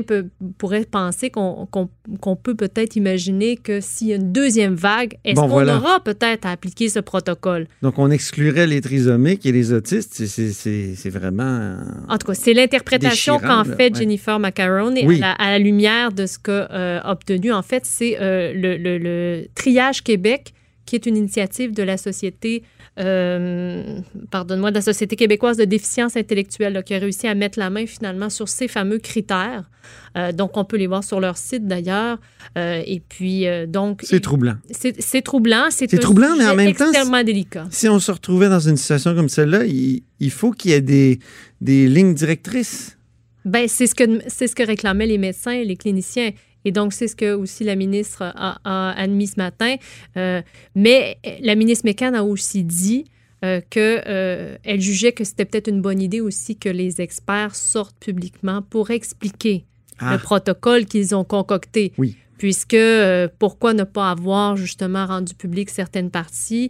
[0.57, 5.43] pourraient penser qu'on peut peut-être imaginer que s'il y a une deuxième vague, est-ce Bon,
[5.43, 5.77] qu'on voilà.
[5.77, 7.67] aura peut-être à appliquer ce protocole?
[7.81, 10.13] Donc, on exclurait les trisomiques et les autistes.
[10.25, 11.43] C'est- vraiment...
[11.43, 11.77] euh,
[12.09, 13.99] En tout cas, c'est l'interprétation qu'en fait ouais.
[13.99, 15.17] Jennifer Macaron et Oui.
[15.23, 17.51] à, la, à la lumière de ce qu'a euh, obtenu.
[17.53, 20.53] En fait, c'est euh, le, le- le Triage Québec,
[20.89, 22.63] qui est une initiative de la Société,
[22.99, 23.99] euh,
[24.31, 27.69] pardonne-moi, de la Société québécoise de déficience intellectuelle, là, qui a réussi à mettre la
[27.69, 29.69] main finalement sur ces fameux critères.
[30.17, 32.17] Euh, donc, on peut les voir sur leur site d'ailleurs.
[32.57, 34.01] Euh, et puis, donc.
[34.03, 34.55] C'est troublant.
[34.71, 35.67] C'est c'est troublant.
[35.69, 37.67] C'est C'est troublant, mais en même temps, extrêmement délicat.
[37.69, 40.81] Si on se retrouvait dans une situation comme celle-là, il, il faut qu'il y ait
[40.81, 41.19] des,
[41.61, 42.97] des lignes directrices.
[43.45, 46.31] Ben, c'est ce que c'est ce que réclamaient les médecins et les cliniciens.
[46.69, 49.73] Et donc, c'est ce que aussi la ministre a, a admis ce matin.
[50.17, 50.41] Euh,
[50.75, 53.05] mais la ministre Mécan a aussi dit
[53.43, 57.97] euh, que euh, jugeait que c'était peut-être une bonne idée aussi que les experts sortent
[57.99, 59.65] publiquement pour expliquer
[60.01, 60.13] Ah.
[60.13, 61.91] le protocole qu'ils ont concocté.
[61.97, 62.15] Oui.
[62.37, 66.69] Puisque euh, pourquoi ne pas avoir justement rendu public certaines parties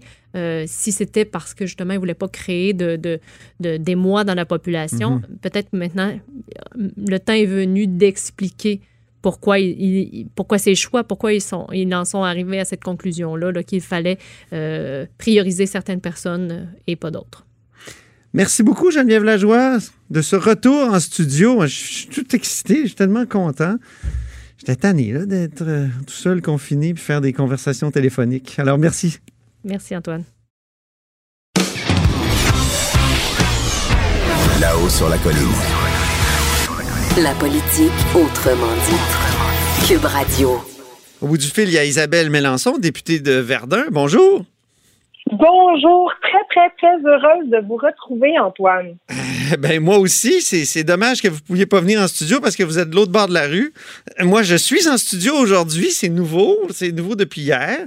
[0.67, 3.19] si c'était parce que justement ils ne voulaient pas créer de, de,
[3.59, 5.09] de- d'émoi dans la population?
[5.17, 5.38] Mhm.
[5.41, 6.12] Peut-être maintenant
[6.75, 8.81] le temps est venu d'expliquer
[9.21, 9.58] pourquoi,
[10.36, 13.82] pourquoi ces choix, pourquoi ils, sont, ils en sont arrivés à cette conclusion-là, là, qu'il
[13.82, 14.17] fallait
[14.53, 17.45] euh, prioriser certaines personnes et pas d'autres.
[18.34, 19.79] Merci beaucoup, Geneviève Lajoie,
[20.12, 21.62] de ce retour en studio.
[21.62, 23.75] Je suis tout excité, je suis tellement content.
[24.60, 28.60] J'étais tanné là, d'être euh, tout seul, confiné, puis faire des conversations téléphoniques.
[28.60, 29.19] Alors, merci.
[29.63, 30.23] Merci Antoine.
[34.60, 35.88] Là-haut sur la colline.
[37.23, 39.88] La politique autrement dit.
[39.88, 40.62] Cube Radio.
[41.21, 43.86] Au bout du fil, il y a Isabelle Mélenchon, députée de Verdun.
[43.91, 44.45] Bonjour.
[45.32, 48.95] Bonjour, très, très, très heureuse de vous retrouver, Antoine.
[49.60, 52.55] Ben moi aussi, c'est c'est dommage que vous ne pouviez pas venir en studio parce
[52.55, 53.73] que vous êtes de l'autre bord de la rue.
[54.19, 57.79] Moi, je suis en studio aujourd'hui, c'est nouveau, c'est nouveau depuis hier.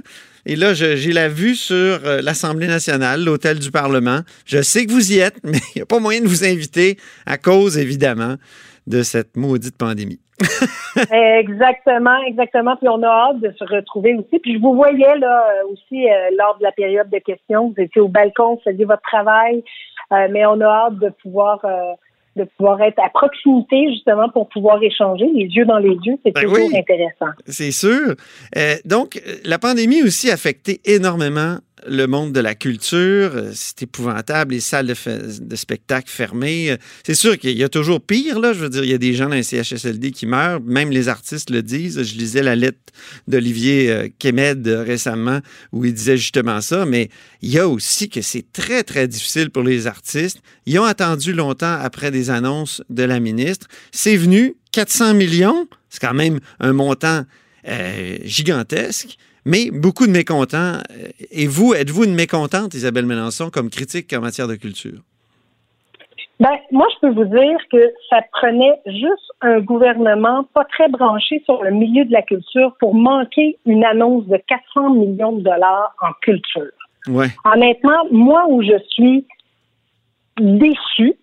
[0.45, 4.19] Et là, j'ai la vue sur euh, l'Assemblée nationale, l'hôtel du Parlement.
[4.45, 6.97] Je sais que vous y êtes, mais il n'y a pas moyen de vous inviter
[7.25, 8.35] à cause, évidemment,
[8.87, 10.19] de cette maudite pandémie.
[11.11, 12.75] Exactement, exactement.
[12.75, 14.39] Puis on a hâte de se retrouver aussi.
[14.39, 17.69] Puis je vous voyais là euh, aussi euh, lors de la période de questions.
[17.75, 19.63] Vous étiez au balcon, vous faisiez votre travail,
[20.11, 21.93] Euh, mais on a hâte de pouvoir euh,
[22.35, 26.17] de pouvoir être à proximité justement pour pouvoir échanger les yeux dans les yeux.
[26.25, 26.77] C'est Ben toujours oui.
[26.77, 27.31] intéressant.
[27.45, 28.15] C'est sûr.
[28.85, 33.31] Donc, la pandémie aussi a affecté énormément le monde de la culture.
[33.35, 36.71] Euh, C'est épouvantable, les salles de, spectacle fermées.
[36.71, 38.53] Euh, C'est sûr qu'il y a toujours pire, là.
[38.53, 40.61] Je veux dire, il y a des gens dans les CHSLD qui meurent.
[40.61, 42.01] Même les artistes le disent.
[42.01, 42.79] Je lisais la lettre
[43.27, 45.39] d'Olivier euh, Kemed récemment
[45.71, 46.85] où il disait justement ça.
[46.85, 47.09] Mais
[47.41, 50.39] il y a aussi que c'est très, très difficile pour les artistes.
[50.65, 53.67] Ils ont attendu longtemps après des annonces de la ministre.
[53.91, 55.67] C'est venu 400 millions.
[55.89, 57.25] C'est quand même un montant
[58.25, 60.77] gigantesque, mais beaucoup de mécontents.
[60.91, 64.99] Euh, Et vous, êtes-vous une mécontente, Isabelle Mélenchon, comme critique en matière de culture?
[66.39, 71.41] Ben, moi, je peux vous dire que ça prenait juste un gouvernement pas très branché
[71.45, 75.93] sur le milieu de la culture pour manquer une annonce de 400 millions de dollars
[76.01, 76.71] en culture.
[77.07, 77.27] Ouais.
[77.45, 79.25] Honnêtement, moi où je suis
[80.39, 81.13] déçue,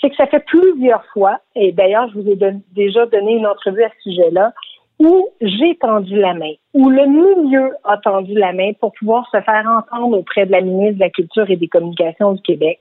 [0.00, 3.46] c'est que ça fait plusieurs fois, et d'ailleurs, je vous ai don- déjà donné une
[3.46, 4.52] entrevue à ce sujet-là,
[4.98, 9.40] où j'ai tendu la main, où le milieu a tendu la main pour pouvoir se
[9.40, 12.78] faire entendre auprès de la ministre de la Culture et des Communications du Québec.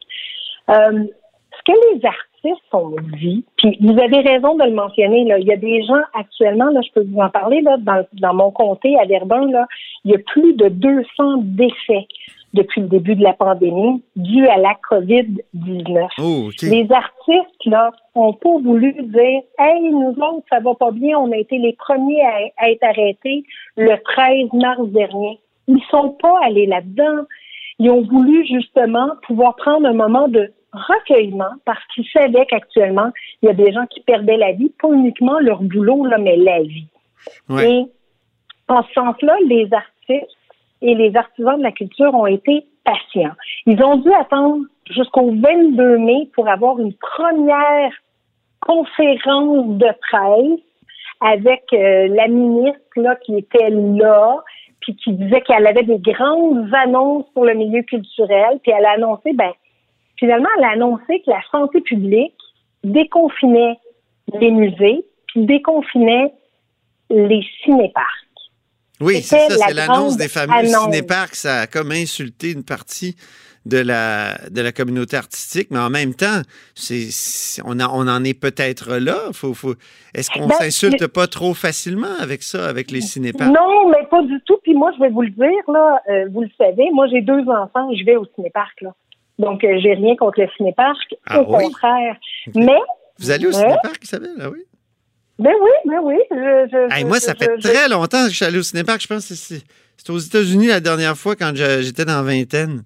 [0.70, 1.04] Euh,
[1.52, 5.48] ce que les artistes ont dit, puis vous avez raison de le mentionner, là, il
[5.48, 8.52] y a des gens actuellement, là, je peux vous en parler, là, dans, dans mon
[8.52, 9.68] comté à Verdun, là,
[10.04, 12.08] il y a plus de 200 décès
[12.56, 16.08] depuis le début de la pandémie dû à la COVID-19.
[16.20, 16.62] Oh, OK.
[16.64, 21.32] Les artistes, là, ont pas voulu dire, hey, nous autres, ça va pas bien, on
[21.32, 23.44] a été les premiers à, à être arrêtés
[23.78, 25.40] le 13 mars dernier.
[25.68, 27.26] Ils sont pas allés là-dedans.
[27.80, 33.48] Ils ont voulu justement pouvoir prendre un moment de recueillement parce qu'ils savaient qu'actuellement, il
[33.48, 36.62] y a des gens qui perdaient la vie, pas uniquement leur boulot, là, mais la
[36.62, 36.88] vie.
[37.50, 37.70] Ouais.
[37.70, 37.86] Et
[38.68, 40.38] en ce sens-là, les artistes
[40.86, 43.34] et les artisans de la culture ont été patients.
[43.66, 47.92] Ils ont dû attendre jusqu'au 22 mai pour avoir une première
[48.62, 50.60] conférence de presse
[51.22, 54.44] avec euh, la ministre là, qui était là,
[54.82, 58.92] puis qui disait qu'elle avait des grandes annonces pour le milieu culturel, puis elle a
[58.92, 59.52] annoncé, ben,
[60.20, 62.38] finalement, elle a annoncé que la santé publique
[62.84, 63.80] déconfinait
[64.40, 66.32] les musées, puis déconfinait
[67.10, 68.25] les cinéparcs.
[69.02, 70.84] Oui, c'est ça, la c'est l'annonce des fameux annonce.
[70.84, 71.36] cinéparcs.
[71.36, 73.16] Ça a comme insulté une partie
[73.66, 76.42] de la, de la communauté artistique, mais en même temps,
[76.76, 77.10] c'est,
[77.66, 79.18] on, en- on en est peut-être là.
[79.34, 79.74] Faut, faut,
[80.14, 83.52] est-ce qu'on Ben, s'insulte pas trop facilement avec ça, avec les cinéparcs?
[83.52, 84.58] Non, mais pas du tout.
[84.64, 87.42] Puis moi, je vais vous le dire, là, euh, vous le savez, moi, j'ai deux
[87.50, 88.94] enfants, je vais au cinéparc, là.
[89.40, 91.64] Donc, euh, j'ai rien contre le cinéparc, Ah au oui?
[91.66, 92.16] contraire.
[92.56, 92.78] Mais,
[93.20, 93.56] Vous allez au Ouais.
[93.56, 94.36] cinéparc, Isabelle?
[94.42, 94.60] Ah oui?
[95.40, 96.16] Ben oui, ben oui.
[96.32, 99.02] Je, je, Hey, je- moi, ça fait très longtemps que je suis allé au cinéparc.
[99.02, 99.62] Je pense que c'est,
[99.98, 102.84] c'est aux États-Unis la dernière fois quand j'étais dans la vingtaine.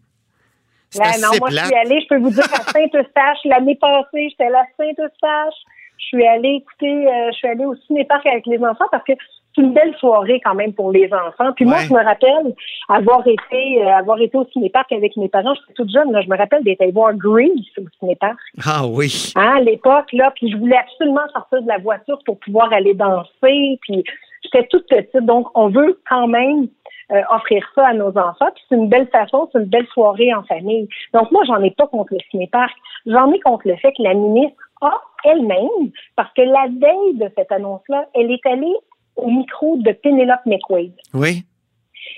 [0.96, 4.30] Ben assez non, moi, je suis allée, je peux vous dire, à Saint-Eustache, l'année passée,
[4.32, 5.54] j'étais à Saint-Eustache.
[6.00, 9.14] Je suis allée écouter, euh, je suis allée au cinéparc avec les enfants parce que
[9.56, 11.52] c'est une belle soirée quand même pour les enfants.
[11.56, 12.54] Puis moi, je me rappelle
[12.88, 15.54] avoir été, euh, avoir été au cinéparc avec mes parents.
[15.56, 16.22] J'étais toute jeune, là.
[16.22, 18.38] Je me rappelle d'être allée voir Grease au cinéparc.
[18.66, 19.34] Ah oui.
[19.36, 22.94] Hein, à l'époque, là, puis je voulais absolument sortir de la voiture pour pouvoir aller
[22.94, 24.04] danser, puis
[24.44, 26.68] j'étais toute petite, donc on veut quand même
[27.12, 30.34] euh, offrir ça à nos enfants, puis c'est une belle façon, c'est une belle soirée
[30.34, 30.88] en famille.
[31.14, 34.14] Donc moi, j'en ai pas contre le cinéparc, j'en ai contre le fait que la
[34.14, 34.94] ministre a
[35.26, 38.76] elle-même, parce que la veille de cette annonce-là, elle est allée
[39.20, 40.94] au micro de Penelope McQuaid.
[41.14, 41.44] Oui.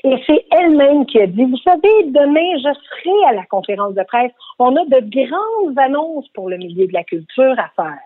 [0.04, 4.04] Et c'est elle-même qui a dit, vous savez, demain, je serai à la conférence de
[4.04, 4.32] presse.
[4.58, 8.00] On a de grandes annonces pour le milieu de la culture à faire.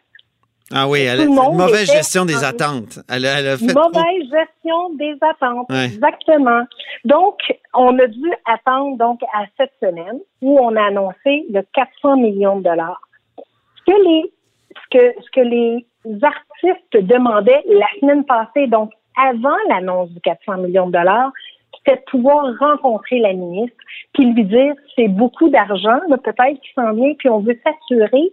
[0.73, 2.99] Ah oui, elle a une mauvaise gestion des en- attentes.
[3.07, 5.85] Elle a, elle a fait Mauvaise gestion des attentes, Ouais.
[5.85, 6.63] exactement.
[7.05, 7.37] Donc,
[7.75, 12.57] on a dû attendre donc à cette semaine où on a annoncé le 400 millions
[12.57, 12.99] de dollars.
[13.37, 14.33] Ce que les,
[14.83, 15.85] ce que, ce que les
[16.21, 21.31] artistes demandaient la semaine passée, donc avant l'annonce du 400 millions de dollars,
[21.77, 23.77] c'était de pouvoir rencontrer la ministre
[24.13, 28.31] puis lui dire c'est beaucoup d'argent, peut-être qui s'en vient, puis on veut s'assurer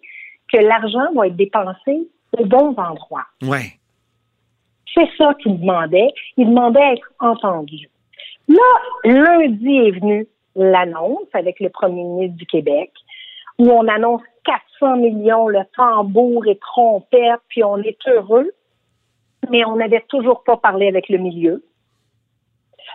[0.52, 3.26] que l'argent va être dépensé aux bons endroits.
[3.42, 3.78] Ouais.
[4.94, 6.08] C'est ça qu'il demandait.
[6.36, 7.88] Il demandait à être entendu.
[8.48, 8.56] Là,
[9.04, 12.90] lundi est venu l'annonce avec le premier ministre du Québec,
[13.58, 18.50] où on annonce 400 millions, le tambour et trompette, puis on est heureux,
[19.50, 21.64] mais on n'avait toujours pas parlé avec le milieu.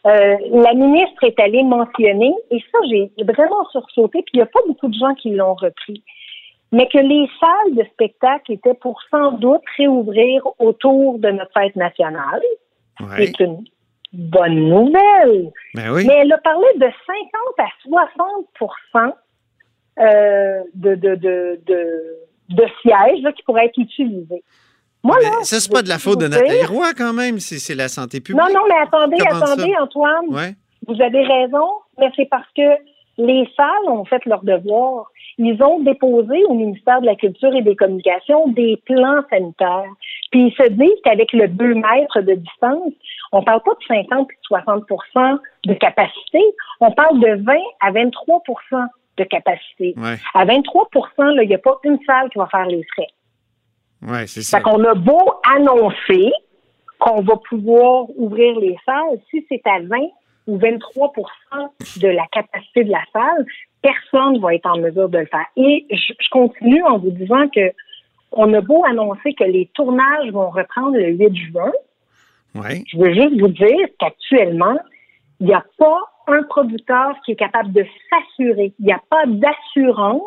[0.06, 4.48] Euh, la ministre est allée mentionner, et ça, j'ai vraiment sursauté, puis il n'y a
[4.48, 6.04] pas beaucoup de gens qui l'ont repris,
[6.72, 11.76] mais que les salles de spectacle étaient pour sans doute réouvrir autour de notre fête
[11.76, 12.42] nationale.
[13.00, 13.28] Ouais.
[13.28, 13.64] C'est une
[14.14, 15.52] bonne nouvelle.
[15.74, 16.06] Ben oui.
[16.08, 16.92] Mais elle a parlé de 50
[17.60, 18.48] à 60
[18.96, 19.12] euh,
[20.00, 22.18] de, de, de, de,
[22.50, 24.44] de sièges là, qui pourraient être utilisés.
[25.04, 27.40] Moi, là, ça, c'est pas de la faute de Nathalie Roy, quand même.
[27.40, 28.42] C'est c'est la santé publique.
[28.42, 29.54] Non, non, mais attendez, Comment ça?
[29.54, 30.28] attendez, Antoine.
[30.30, 30.56] Ouais.
[30.88, 32.62] Vous avez raison, mais c'est parce que
[33.18, 35.12] les salles ont fait leur devoir.
[35.38, 39.92] Ils ont déposé au ministère de la Culture et des Communications des plans sanitaires.
[40.32, 42.94] Puis ils se disent qu'avec le 2 mètres de distance,
[43.32, 44.84] on parle pas de 50 puis de 60
[45.66, 46.42] de capacité,
[46.80, 48.44] on parle de 20 à 23
[49.18, 49.94] de capacité.
[49.98, 50.16] Ouais.
[50.34, 50.90] À 23
[51.34, 53.08] là, il n'y a pas une salle qui va faire les frais.
[54.08, 54.58] Ouais, c'est ça.
[54.58, 56.32] Fait qu'on a beau annoncer
[57.00, 59.98] qu'on va pouvoir ouvrir les salles, si c'est à 20
[60.48, 63.46] ou 23% de la capacité de la salle,
[63.82, 65.46] personne ne va être en mesure de le faire.
[65.58, 67.72] Et je, je continue en vous disant que
[68.32, 71.72] on a beau annoncer que les tournages vont reprendre le 8 juin,
[72.56, 72.84] Ouais.
[72.92, 74.78] je veux juste vous dire qu'actuellement,
[75.40, 78.74] il n'y a pas un producteur qui est capable de s'assurer.
[78.80, 80.22] Il n'y a pas d'assurance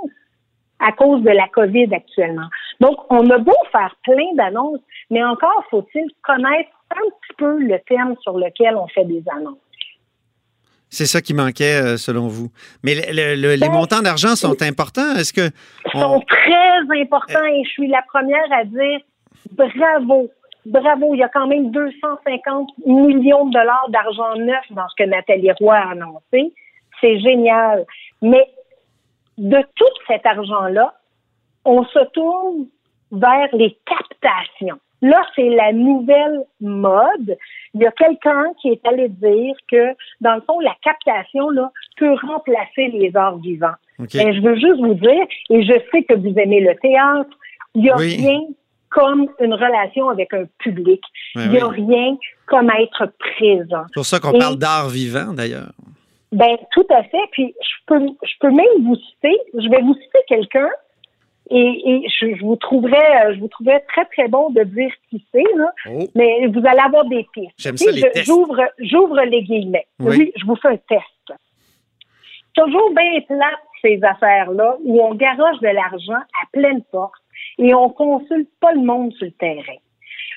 [0.79, 2.49] à cause de la COVID actuellement.
[2.81, 7.79] Donc, on a beau faire plein d'annonces, mais encore faut-il connaître un petit peu le
[7.87, 9.59] terme sur lequel on fait des annonces.
[10.93, 12.49] C'est ça qui manquait, euh, selon vous.
[12.83, 15.15] Mais le- le- le- les Ben, montants d'argent sont importants.
[15.17, 15.43] Est-ce que.
[15.95, 18.99] Ils on- sont très importants et je suis la première à dire
[19.53, 20.29] bravo.
[20.67, 25.09] Bravo, il y a quand même 250 millions de dollars d'argent neuf dans ce que
[25.09, 26.53] Nathalie Roy a annoncé.
[27.01, 27.87] C'est génial.
[28.21, 28.47] Mais
[29.39, 30.95] de tout cet argent-là,
[31.65, 32.67] on se tourne
[33.13, 34.79] vers les captations.
[35.03, 37.37] Là, c'est la nouvelle mode.
[37.73, 41.71] Il y a quelqu'un qui est allé dire que, dans le fond, la captation là,
[41.97, 43.77] peut remplacer les arts vivants.
[43.99, 44.11] OK.
[44.15, 47.31] Mais je veux juste vous dire, et je sais que vous aimez le théâtre,
[47.75, 48.17] il n'y a Oui.
[48.17, 48.41] rien
[48.91, 51.03] comme une relation avec un public.
[51.37, 51.85] Ouais, il n'y a oui.
[51.87, 53.85] rien comme être présent.
[53.89, 55.73] C'est pour ça qu'on parle d'art vivant, d'ailleurs.
[56.33, 57.23] Ben, tout à fait.
[57.33, 60.69] Puis, je peux, je peux même vous citer, je vais vous citer quelqu'un,
[61.51, 61.57] et,
[62.05, 65.25] et je, je vous trouverais, euh, je vous trouverais très, très bon de dire qui
[65.33, 65.73] c'est, là.
[65.89, 66.07] Oh.
[66.15, 67.55] Mais vous allez avoir des pistes.
[67.59, 68.27] J'aime ça, les je- tests.
[68.27, 69.87] J'ouvre, j'ouvre les guillemets.
[69.99, 70.17] Oui.
[70.19, 70.33] Oui.
[70.37, 71.39] je vous fais un test.
[72.55, 77.20] Toujours bien plate, ces affaires-là, où on garoche de l'argent à pleine porte
[77.61, 79.79] et on consulte pas le monde sur le terrain.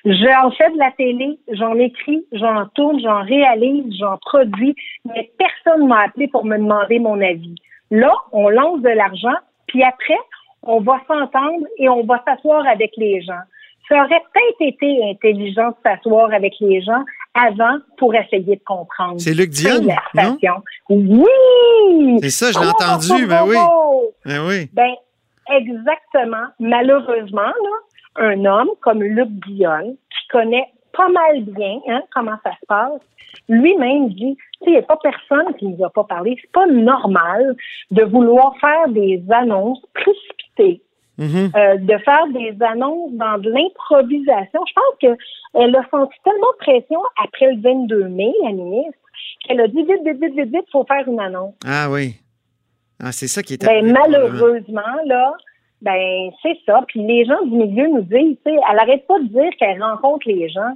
[0.05, 5.87] J'en fais de la télé, j'en écris, j'en tourne, j'en réalise, j'en produis, mais personne
[5.87, 7.55] m'a appelé pour me demander mon avis.
[7.89, 10.17] Là, on lance de l'argent, puis après,
[10.63, 13.41] on va s'entendre et on va s'asseoir avec les gens.
[13.87, 19.19] Ça aurait peut-être été intelligent de s'asseoir avec les gens avant pour essayer de comprendre.
[19.19, 19.81] C'est Luc Dion,
[20.15, 20.37] non?
[20.89, 22.19] Oui!
[22.21, 23.55] C'est ça, je l'ai Oh, entendu, oh, ben oh, oui.
[23.59, 24.13] oh.
[24.25, 24.69] Ben oui.
[24.73, 24.93] Ben,
[25.49, 26.45] exactement.
[26.59, 27.75] Malheureusement, là,
[28.17, 33.01] un homme comme Luc Guillaume, qui connaît pas mal bien hein, comment ça se passe,
[33.49, 36.37] lui-même dit, tu sais, il n'y a pas personne qui nous a pas parlé.
[36.39, 37.55] C'est pas normal
[37.91, 40.81] de vouloir faire des annonces précipitées,
[41.17, 41.51] Mhm.
[41.55, 44.61] euh, de faire des annonces dans de l'improvisation.
[44.67, 48.99] Je pense qu'elle a senti tellement de pression après le 22 mai, la ministre,
[49.45, 51.53] qu'elle a dit, vite, vite, vite, vite, vite, faut faire une annonce.
[51.67, 52.15] Ah oui.
[53.01, 55.33] Ah, c'est ça qui est Ben, malheureusement, là,
[55.81, 56.81] ben, c'est ça.
[56.87, 59.81] Puis les gens du milieu nous disent, tu sais, elle arrête pas de dire qu'elle
[59.81, 60.73] rencontre les gens.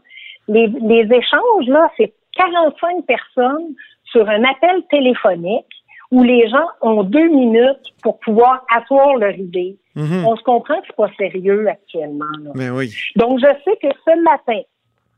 [0.48, 3.74] Les, les échanges, là, c'est 45 personnes
[4.06, 5.66] sur un appel téléphonique
[6.12, 9.78] où les gens ont deux minutes pour pouvoir asseoir leur idée.
[9.96, 10.26] Mhm.
[10.26, 12.26] On se comprend que c'est pas sérieux actuellement.
[12.44, 12.52] là.
[12.56, 12.94] Ben oui.
[13.16, 14.62] Donc, je sais que ce matin,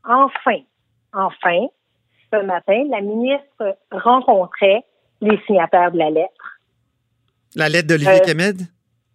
[0.04, 0.60] enfin,
[1.12, 1.66] enfin,
[2.32, 4.84] ce matin, la ministre rencontrait
[5.20, 6.59] les signataires de la lettre.
[7.56, 8.56] La lettre d'Olivier Euh, Kemed?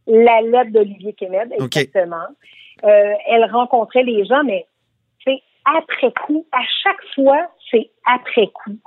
[0.07, 2.27] La lettre d'Olivier Kemed, exactement.
[2.83, 4.65] Euh, elle rencontrait les gens, mais
[5.23, 6.45] c'est après coup.
[6.51, 8.77] À chaque fois, c'est après coup.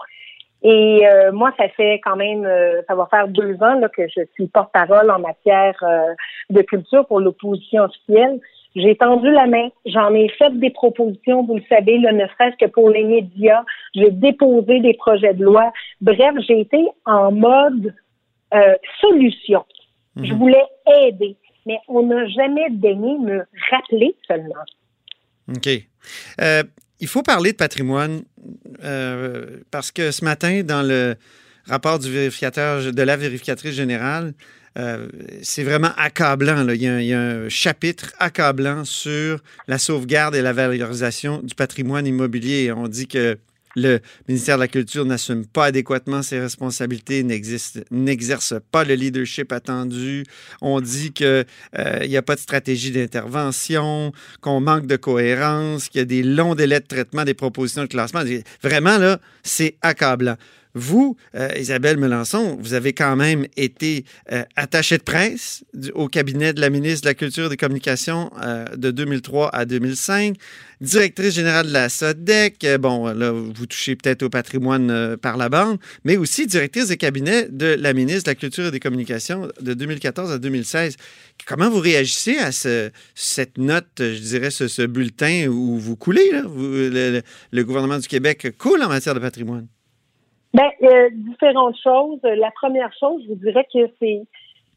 [0.63, 4.03] Et euh, moi, ça fait quand même, euh, ça va faire deux ans là, que
[4.09, 6.15] je suis porte-parole en matière euh,
[6.51, 8.41] de culture pour l'opposition officielle.
[8.77, 12.57] J'ai tendu la main, j'en ai fait des propositions, vous le savez, là, ne serait-ce
[12.65, 13.65] que pour les médias.
[13.95, 15.73] J'ai déposé des projets de loi.
[16.01, 17.95] Bref, j'ai été en mode
[18.55, 19.65] euh, solution.
[20.21, 20.65] Je voulais
[21.05, 24.65] aider, mais on n'a jamais daigné me rappeler seulement.
[25.55, 25.69] OK.
[26.41, 26.63] Euh,
[27.01, 28.23] il faut parler de patrimoine
[28.83, 31.15] euh, parce que ce matin, dans le
[31.67, 34.35] rapport du vérificateur, de la vérificatrice générale,
[34.79, 35.09] euh,
[35.43, 36.65] c'est vraiment accablant.
[36.65, 36.75] là.
[36.75, 40.53] Il, y a un, il y a un chapitre accablant sur la sauvegarde et la
[40.53, 42.73] valorisation du patrimoine immobilier.
[42.73, 43.39] On dit que
[43.77, 50.25] le ministère de la Culture n'assume pas adéquatement ses responsabilités, n'exerce pas le leadership attendu.
[50.61, 51.45] On dit qu'il
[52.03, 56.55] n'y a pas de stratégie d'intervention, qu'on manque de cohérence, qu'il y a des longs
[56.55, 58.23] délais de traitement des propositions de classement.
[58.63, 60.37] Vraiment, là, c'est accablant.
[60.79, 65.65] Vous, euh, Isabelle Melançon, vous avez quand même été euh, attachée de presse
[65.95, 69.65] au cabinet de la ministre de la Culture et des Communications euh, de 2003 à
[69.65, 70.37] 2005,
[70.81, 72.65] directrice générale de la SODEC.
[72.79, 77.49] Bon, là, vous touchez peut-être au patrimoine par la bande, mais aussi directrice de cabinet
[77.51, 80.97] de la ministre de la Culture et des Communications de 2014 à 2016.
[81.45, 87.99] Comment vous réagissez à cette note, je dirais, ce, bulletin où vous coulez, le gouvernement
[87.99, 89.67] du Québec coule en matière de patrimoine?
[90.55, 92.21] Ben, euh, différentes choses.
[92.23, 94.23] La première chose, je vous dirais que c'est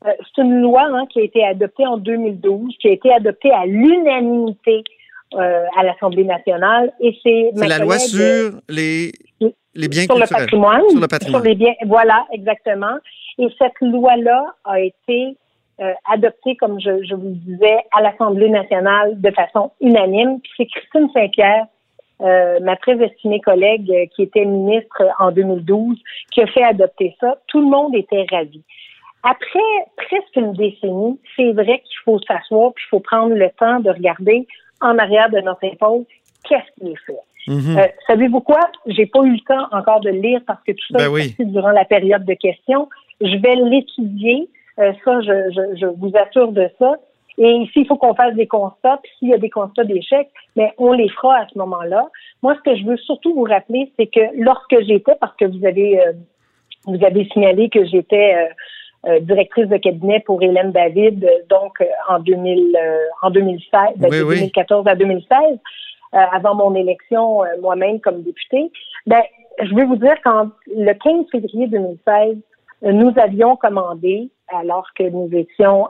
[0.06, 3.52] euh, c'est une loi hein, qui a été adoptée en 2012, qui a été adoptée
[3.52, 4.84] à l'unanimité
[5.36, 9.12] euh, à l'Assemblée nationale, et c'est la loi sur les
[9.74, 10.42] les biens sur culturels.
[10.42, 11.42] le patrimoine, sur le patrimoine.
[11.42, 12.98] Sur les biens, voilà, exactement.
[13.38, 15.38] Et cette loi-là a été
[15.80, 20.40] euh, adoptée, comme je, je vous le disais, à l'Assemblée nationale de façon unanime.
[20.42, 21.68] Puis c'est Christine Saint-Pierre
[22.22, 25.98] euh, ma très estimée collègue euh, qui était ministre en 2012,
[26.32, 27.38] qui a fait adopter ça.
[27.48, 28.62] Tout le monde était ravi.
[29.24, 29.60] Après
[29.98, 33.90] presque une décennie, c'est vrai qu'il faut s'asseoir puis il faut prendre le temps de
[33.90, 34.48] regarder
[34.82, 36.06] en arrière de notre épaule
[36.48, 37.14] qu'est-ce qui est fait.
[37.48, 37.80] Mm-hmm.
[37.80, 38.60] Euh, savez-vous quoi?
[38.86, 41.46] J'ai pas eu le temps encore de le lire parce que tout ça ben est
[41.46, 42.88] durant la période de questions.
[43.20, 44.48] Je vais l'étudier.
[44.78, 46.96] ça, je, je, je, vous assure de ça.
[47.38, 49.00] Et ici, il faut qu'on fasse des constats.
[49.04, 52.08] Puis s'il y a des constats d'échec, mais on les fera à ce moment-là.
[52.42, 55.66] Moi, ce que je veux surtout vous rappeler, c'est que lorsque j'étais, parce que vous
[55.66, 56.14] avez euh,
[56.86, 61.78] vous avez signalé que j'étais euh, euh, directrice de cabinet pour Hélène David, donc
[62.10, 62.78] en 2000,
[63.22, 65.38] en 2016, ben, de 2014 à 2016,
[66.12, 68.72] avant mon élection moi-même comme députée.
[69.06, 69.22] Ben,
[69.62, 72.38] je veux vous dire qu'en le 15 février 2016,
[72.84, 75.88] nous avions commandé, alors que nous étions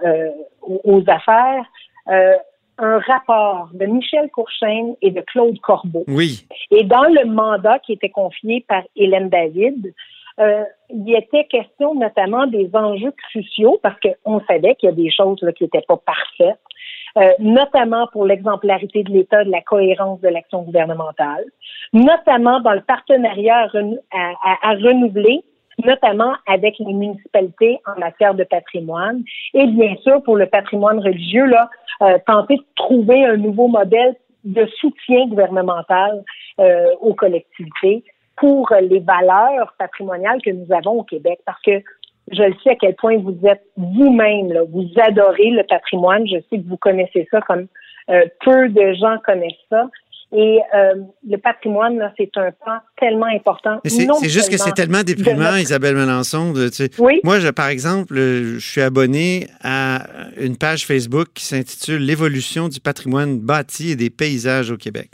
[0.84, 1.66] aux affaires,
[2.82, 6.04] un rapport de Michel Courchaine et de Claude Corbeau.
[6.08, 6.48] Oui.
[6.72, 9.94] Et dans le mandat qui était confié par Hélène David,
[10.40, 15.12] euh, il était question notamment des enjeux cruciaux parce qu'on savait qu'il y a des
[15.12, 16.60] choses qui n'étaient pas parfaites,
[17.18, 21.44] euh, notamment pour l'exemplarité de l'État, de la cohérence de l'action gouvernementale,
[21.94, 23.68] notamment dans le partenariat
[24.14, 25.44] à renouveler
[25.84, 29.24] notamment avec les municipalités en matière de patrimoine.
[29.54, 31.70] Et bien sûr, pour le patrimoine religieux, là,
[32.02, 36.24] euh, tenter de trouver un nouveau modèle de soutien gouvernemental
[36.60, 38.04] euh, aux collectivités
[38.38, 41.40] pour les valeurs patrimoniales que nous avons au Québec.
[41.46, 41.82] Parce que
[42.32, 46.28] je le sais à quel point vous êtes vous-même, vous adorez le patrimoine.
[46.28, 47.68] Je sais que vous connaissez ça comme
[48.10, 49.88] euh, peu de gens connaissent ça.
[50.34, 50.96] Et euh,
[51.28, 53.80] le patrimoine, c'est un pan tellement important.
[53.86, 56.54] C'est juste que c'est tellement déprimant, Isabelle Melançon.
[56.54, 57.20] De, tu sais, oui?
[57.24, 62.80] Moi, je, par exemple, je suis abonné à une page Facebook qui s'intitule L'évolution du
[62.80, 65.10] patrimoine bâti et des paysages au Québec.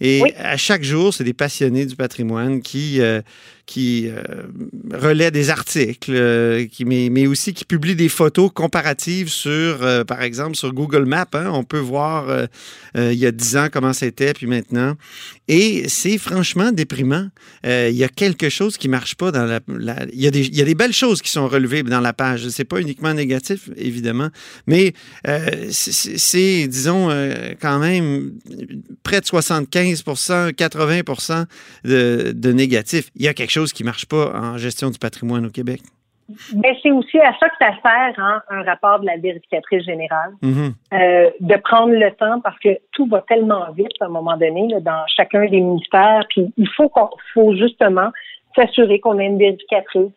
[0.00, 3.20] Et à chaque jour, c'est des passionnés du patrimoine qui, euh,
[3.66, 4.44] qui euh,
[4.92, 10.22] relaient des articles, euh, qui, mais, mais, aussi qui publient des photos comparatives sur, par
[10.22, 11.26] exemple, sur Google Maps.
[11.32, 12.46] Hein, on peut voir
[12.94, 14.94] il y a dix ans comment c'était, puis maintenant.
[15.48, 17.28] Et c'est franchement déprimant.
[17.64, 19.60] il y a quelque chose qui marche pas dans la...
[20.12, 22.12] il, y a des, il y a des belles choses qui sont relevées dans la
[22.12, 22.48] page.
[22.50, 24.28] C'est pas uniquement négatif, évidemment,
[24.66, 24.92] mais
[25.70, 27.08] c'est, disons,
[27.60, 28.32] quand même
[29.02, 31.44] près de 75 80
[31.84, 33.10] de, de négatifs.
[33.14, 35.80] Il y a quelque chose qui ne marche pas en gestion du patrimoine au Québec.
[36.54, 40.32] Mais c'est aussi à ça que ça sert, hein, un rapport de la vérificatrice générale,
[40.42, 40.72] mm-hmm.
[40.92, 44.68] euh, de prendre le temps parce que tout va tellement vite à un moment donné
[44.82, 46.24] dans chacun des ministères.
[46.28, 48.10] Puis il faut qu'on faut justement
[48.54, 50.12] s'assurer qu'on ait une vérificatrice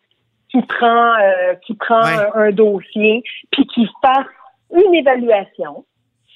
[0.50, 2.02] qui prend euh, qui prend
[2.34, 4.26] un, dossier puis qui fasse
[4.70, 5.86] une évaluation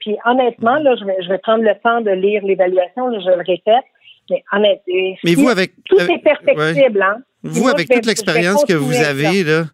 [0.06, 3.42] puis honnêtement, là, je vais, je vais prendre le temps de lire l'évaluation, je le
[3.44, 3.84] répète.
[4.30, 7.18] Mais honnêtement, mais vous avec tout est perfectible, hein.
[7.42, 9.64] Vous avec toute l'expérience que vous avez là.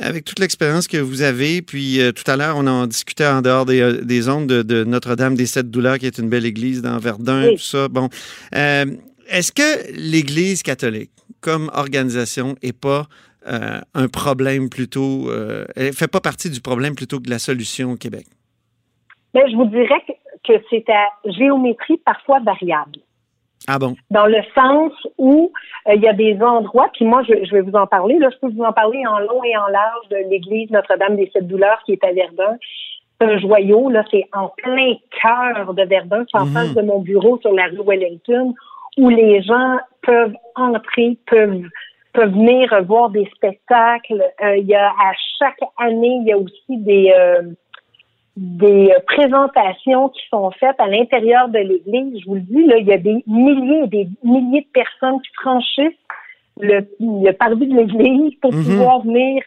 [0.00, 3.42] Avec toute l'expérience que vous avez, puis euh, tout à l'heure, on en discutait en
[3.42, 6.82] dehors des, euh, des ondes de, Notre-Dame des Sept Douleurs, qui est une belle église
[6.82, 7.88] dans Verdun, tout ça.
[7.88, 8.08] Bon,
[8.54, 8.86] euh,
[9.28, 13.06] est-ce que l'Église catholique, comme organisation, n'est pas
[13.44, 15.30] un problème plutôt,
[15.74, 18.26] elle fait pas partie du problème plutôt que de la solution au Québec?
[19.34, 20.02] Mais je vous dirais
[20.44, 22.98] que, c'est à géométrie parfois variable.
[23.68, 23.94] Ah bon?
[24.10, 25.52] Dans le sens où
[25.86, 28.18] euh, il y a des endroits, puis moi, je, vais vous en parler.
[28.18, 31.30] Là, je peux vous en parler en long et en large de l'église Notre-Dame des
[31.32, 32.56] Sept Douleurs qui est à Verdun.
[33.20, 36.52] C'est un joyau, là, c'est en plein cœur de Verdun, c'est en mhm.
[36.52, 38.54] face de mon bureau sur la rue Wellington,
[38.96, 41.62] où les gens peuvent entrer, peuvent
[42.12, 44.24] peuvent venir voir des spectacles.
[44.42, 47.42] Euh, il y a à chaque année, il y a aussi des euh,
[48.36, 52.20] des présentations qui sont faites à l'intérieur de l'Église.
[52.22, 55.20] Je vous le dis, là, il y a des milliers et des milliers de personnes
[55.20, 55.98] qui franchissent
[56.60, 58.64] le, le parvis de l'Église pour Mhm.
[58.64, 59.42] pouvoir venir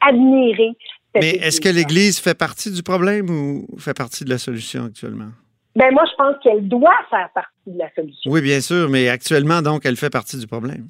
[0.00, 0.72] admirer.
[1.14, 4.84] cette Mais est-ce que l'Église fait partie du problème ou fait partie de la solution
[4.84, 5.30] actuellement?
[5.76, 8.30] Ben moi, je pense qu'elle doit faire partie de la solution.
[8.30, 10.88] Oui, bien sûr, mais actuellement, donc, elle fait partie du problème.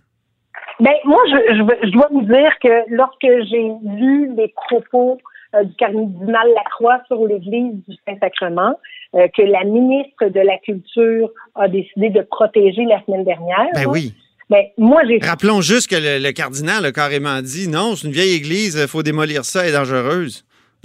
[0.81, 5.28] Ben moi, je, je, dois vous dire que lorsque j'ai lu les propos euh,
[5.65, 8.79] du cardinal Lacroix sur l'Église du Saint-Sacrement,
[9.15, 13.69] euh, que la ministre de la Culture a décidé de protéger la semaine dernière.
[13.75, 14.15] Ben oui.
[14.51, 18.13] Ben moi, j'ai Rappelons juste que le, le cardinal a carrément dit non, c'est une
[18.13, 20.45] vieille église, il faut démolir ça, elle est dangereuse.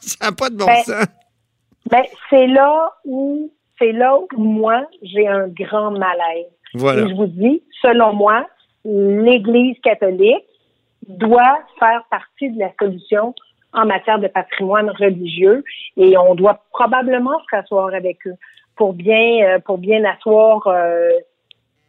[0.00, 1.06] ça n'a pas de bon Ben, sens.
[1.90, 6.46] ben c'est là où c'est là où moi j'ai un grand malaise.
[6.74, 7.02] Voilà.
[7.02, 8.46] Et je vous dis, selon moi,
[8.84, 10.44] l'Église catholique
[11.08, 13.34] doit faire partie de la solution
[13.72, 15.64] en matière de patrimoine religieux
[15.96, 18.36] et on doit probablement se rasseoir avec eux
[18.76, 21.10] pour bien euh, pour bien asseoir euh,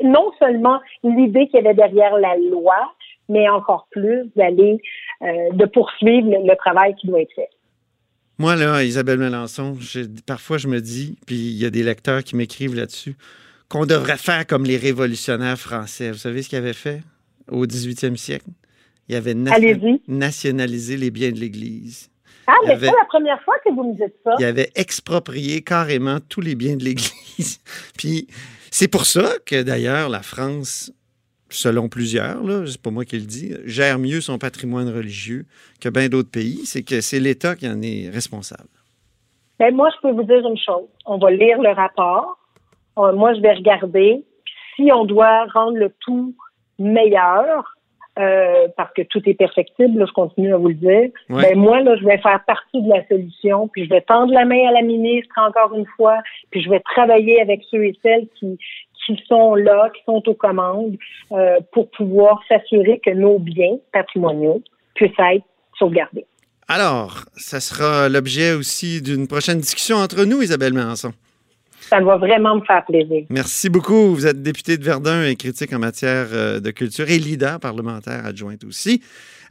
[0.03, 2.93] non seulement l'idée qu'il y avait derrière la loi,
[3.29, 4.79] mais encore plus d'aller
[5.21, 7.49] euh, de poursuivre le, travail qui doit être fait.
[8.37, 9.77] Moi, là, Isabelle Melançon,
[10.25, 13.15] parfois je me dis, puis il y a des lecteurs qui m'écrivent là-dessus,
[13.69, 16.11] qu'on devrait faire comme les révolutionnaires français.
[16.11, 17.01] Vous savez ce qu'ils avaient fait
[17.49, 18.45] au 18e siècle?
[19.09, 20.01] Nation- Allez-y.
[20.07, 22.09] nationalisé les biens de l'Église.
[22.47, 24.35] Ah, Il mais avait- c'est pas la première fois que vous me dites ça.
[24.39, 27.59] Ils avaient exproprié carrément tous les biens de l'Église.
[27.97, 28.27] Puis
[28.71, 30.91] c'est pour ça que d'ailleurs la France,
[31.49, 35.45] selon plusieurs, là, c'est pas moi qui le dis, gère mieux son patrimoine religieux
[35.79, 36.65] que bien d'autres pays.
[36.65, 38.67] C'est que c'est l'État qui en est responsable.
[39.59, 40.87] Ben, moi, je peux vous dire une chose.
[41.05, 42.37] On va lire le rapport.
[42.97, 44.25] Euh, moi, je vais regarder.
[44.43, 46.35] Puis, si on doit rendre le tout
[46.79, 47.75] meilleur,
[48.19, 51.41] euh, parce que tout est perfectible, là, je continue à vous le dire, Ouais.
[51.41, 54.45] ben moi, là, je vais faire partie de la solution, puis je vais tendre la
[54.45, 56.19] main à la ministre encore une fois,
[56.51, 58.57] puis je vais travailler avec ceux et celles qui,
[59.05, 60.95] qui sont là, qui sont aux commandes,
[61.31, 64.61] euh, pour pouvoir s'assurer que nos biens patrimoniaux
[64.95, 65.43] puissent être
[65.77, 66.25] sauvegardés.
[66.67, 71.11] Alors, ça sera l'objet aussi d'une prochaine discussion entre nous, Isabelle Melançon.
[71.93, 73.23] Ça va vraiment me faire plaisir.
[73.29, 74.15] Merci beaucoup.
[74.15, 78.25] Vous êtes députée de Verdun et critique en matière euh, de culture et leader parlementaire
[78.25, 78.99] adjointe aussi.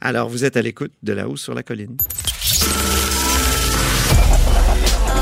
[0.01, 1.95] Alors, vous êtes à l'écoute de La Hausse sur la colline.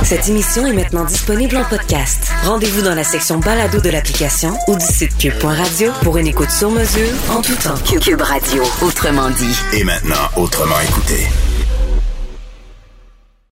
[0.04, 2.32] Cette émission est maintenant disponible en podcast.
[2.44, 6.72] Rendez-vous dans la section balado de l'application ou du site cube.radio pour une écoute sur
[6.72, 7.78] mesure en tout temps.
[8.00, 9.80] Cube Radio, autrement dit.
[9.80, 11.51] Et maintenant, autrement écouté.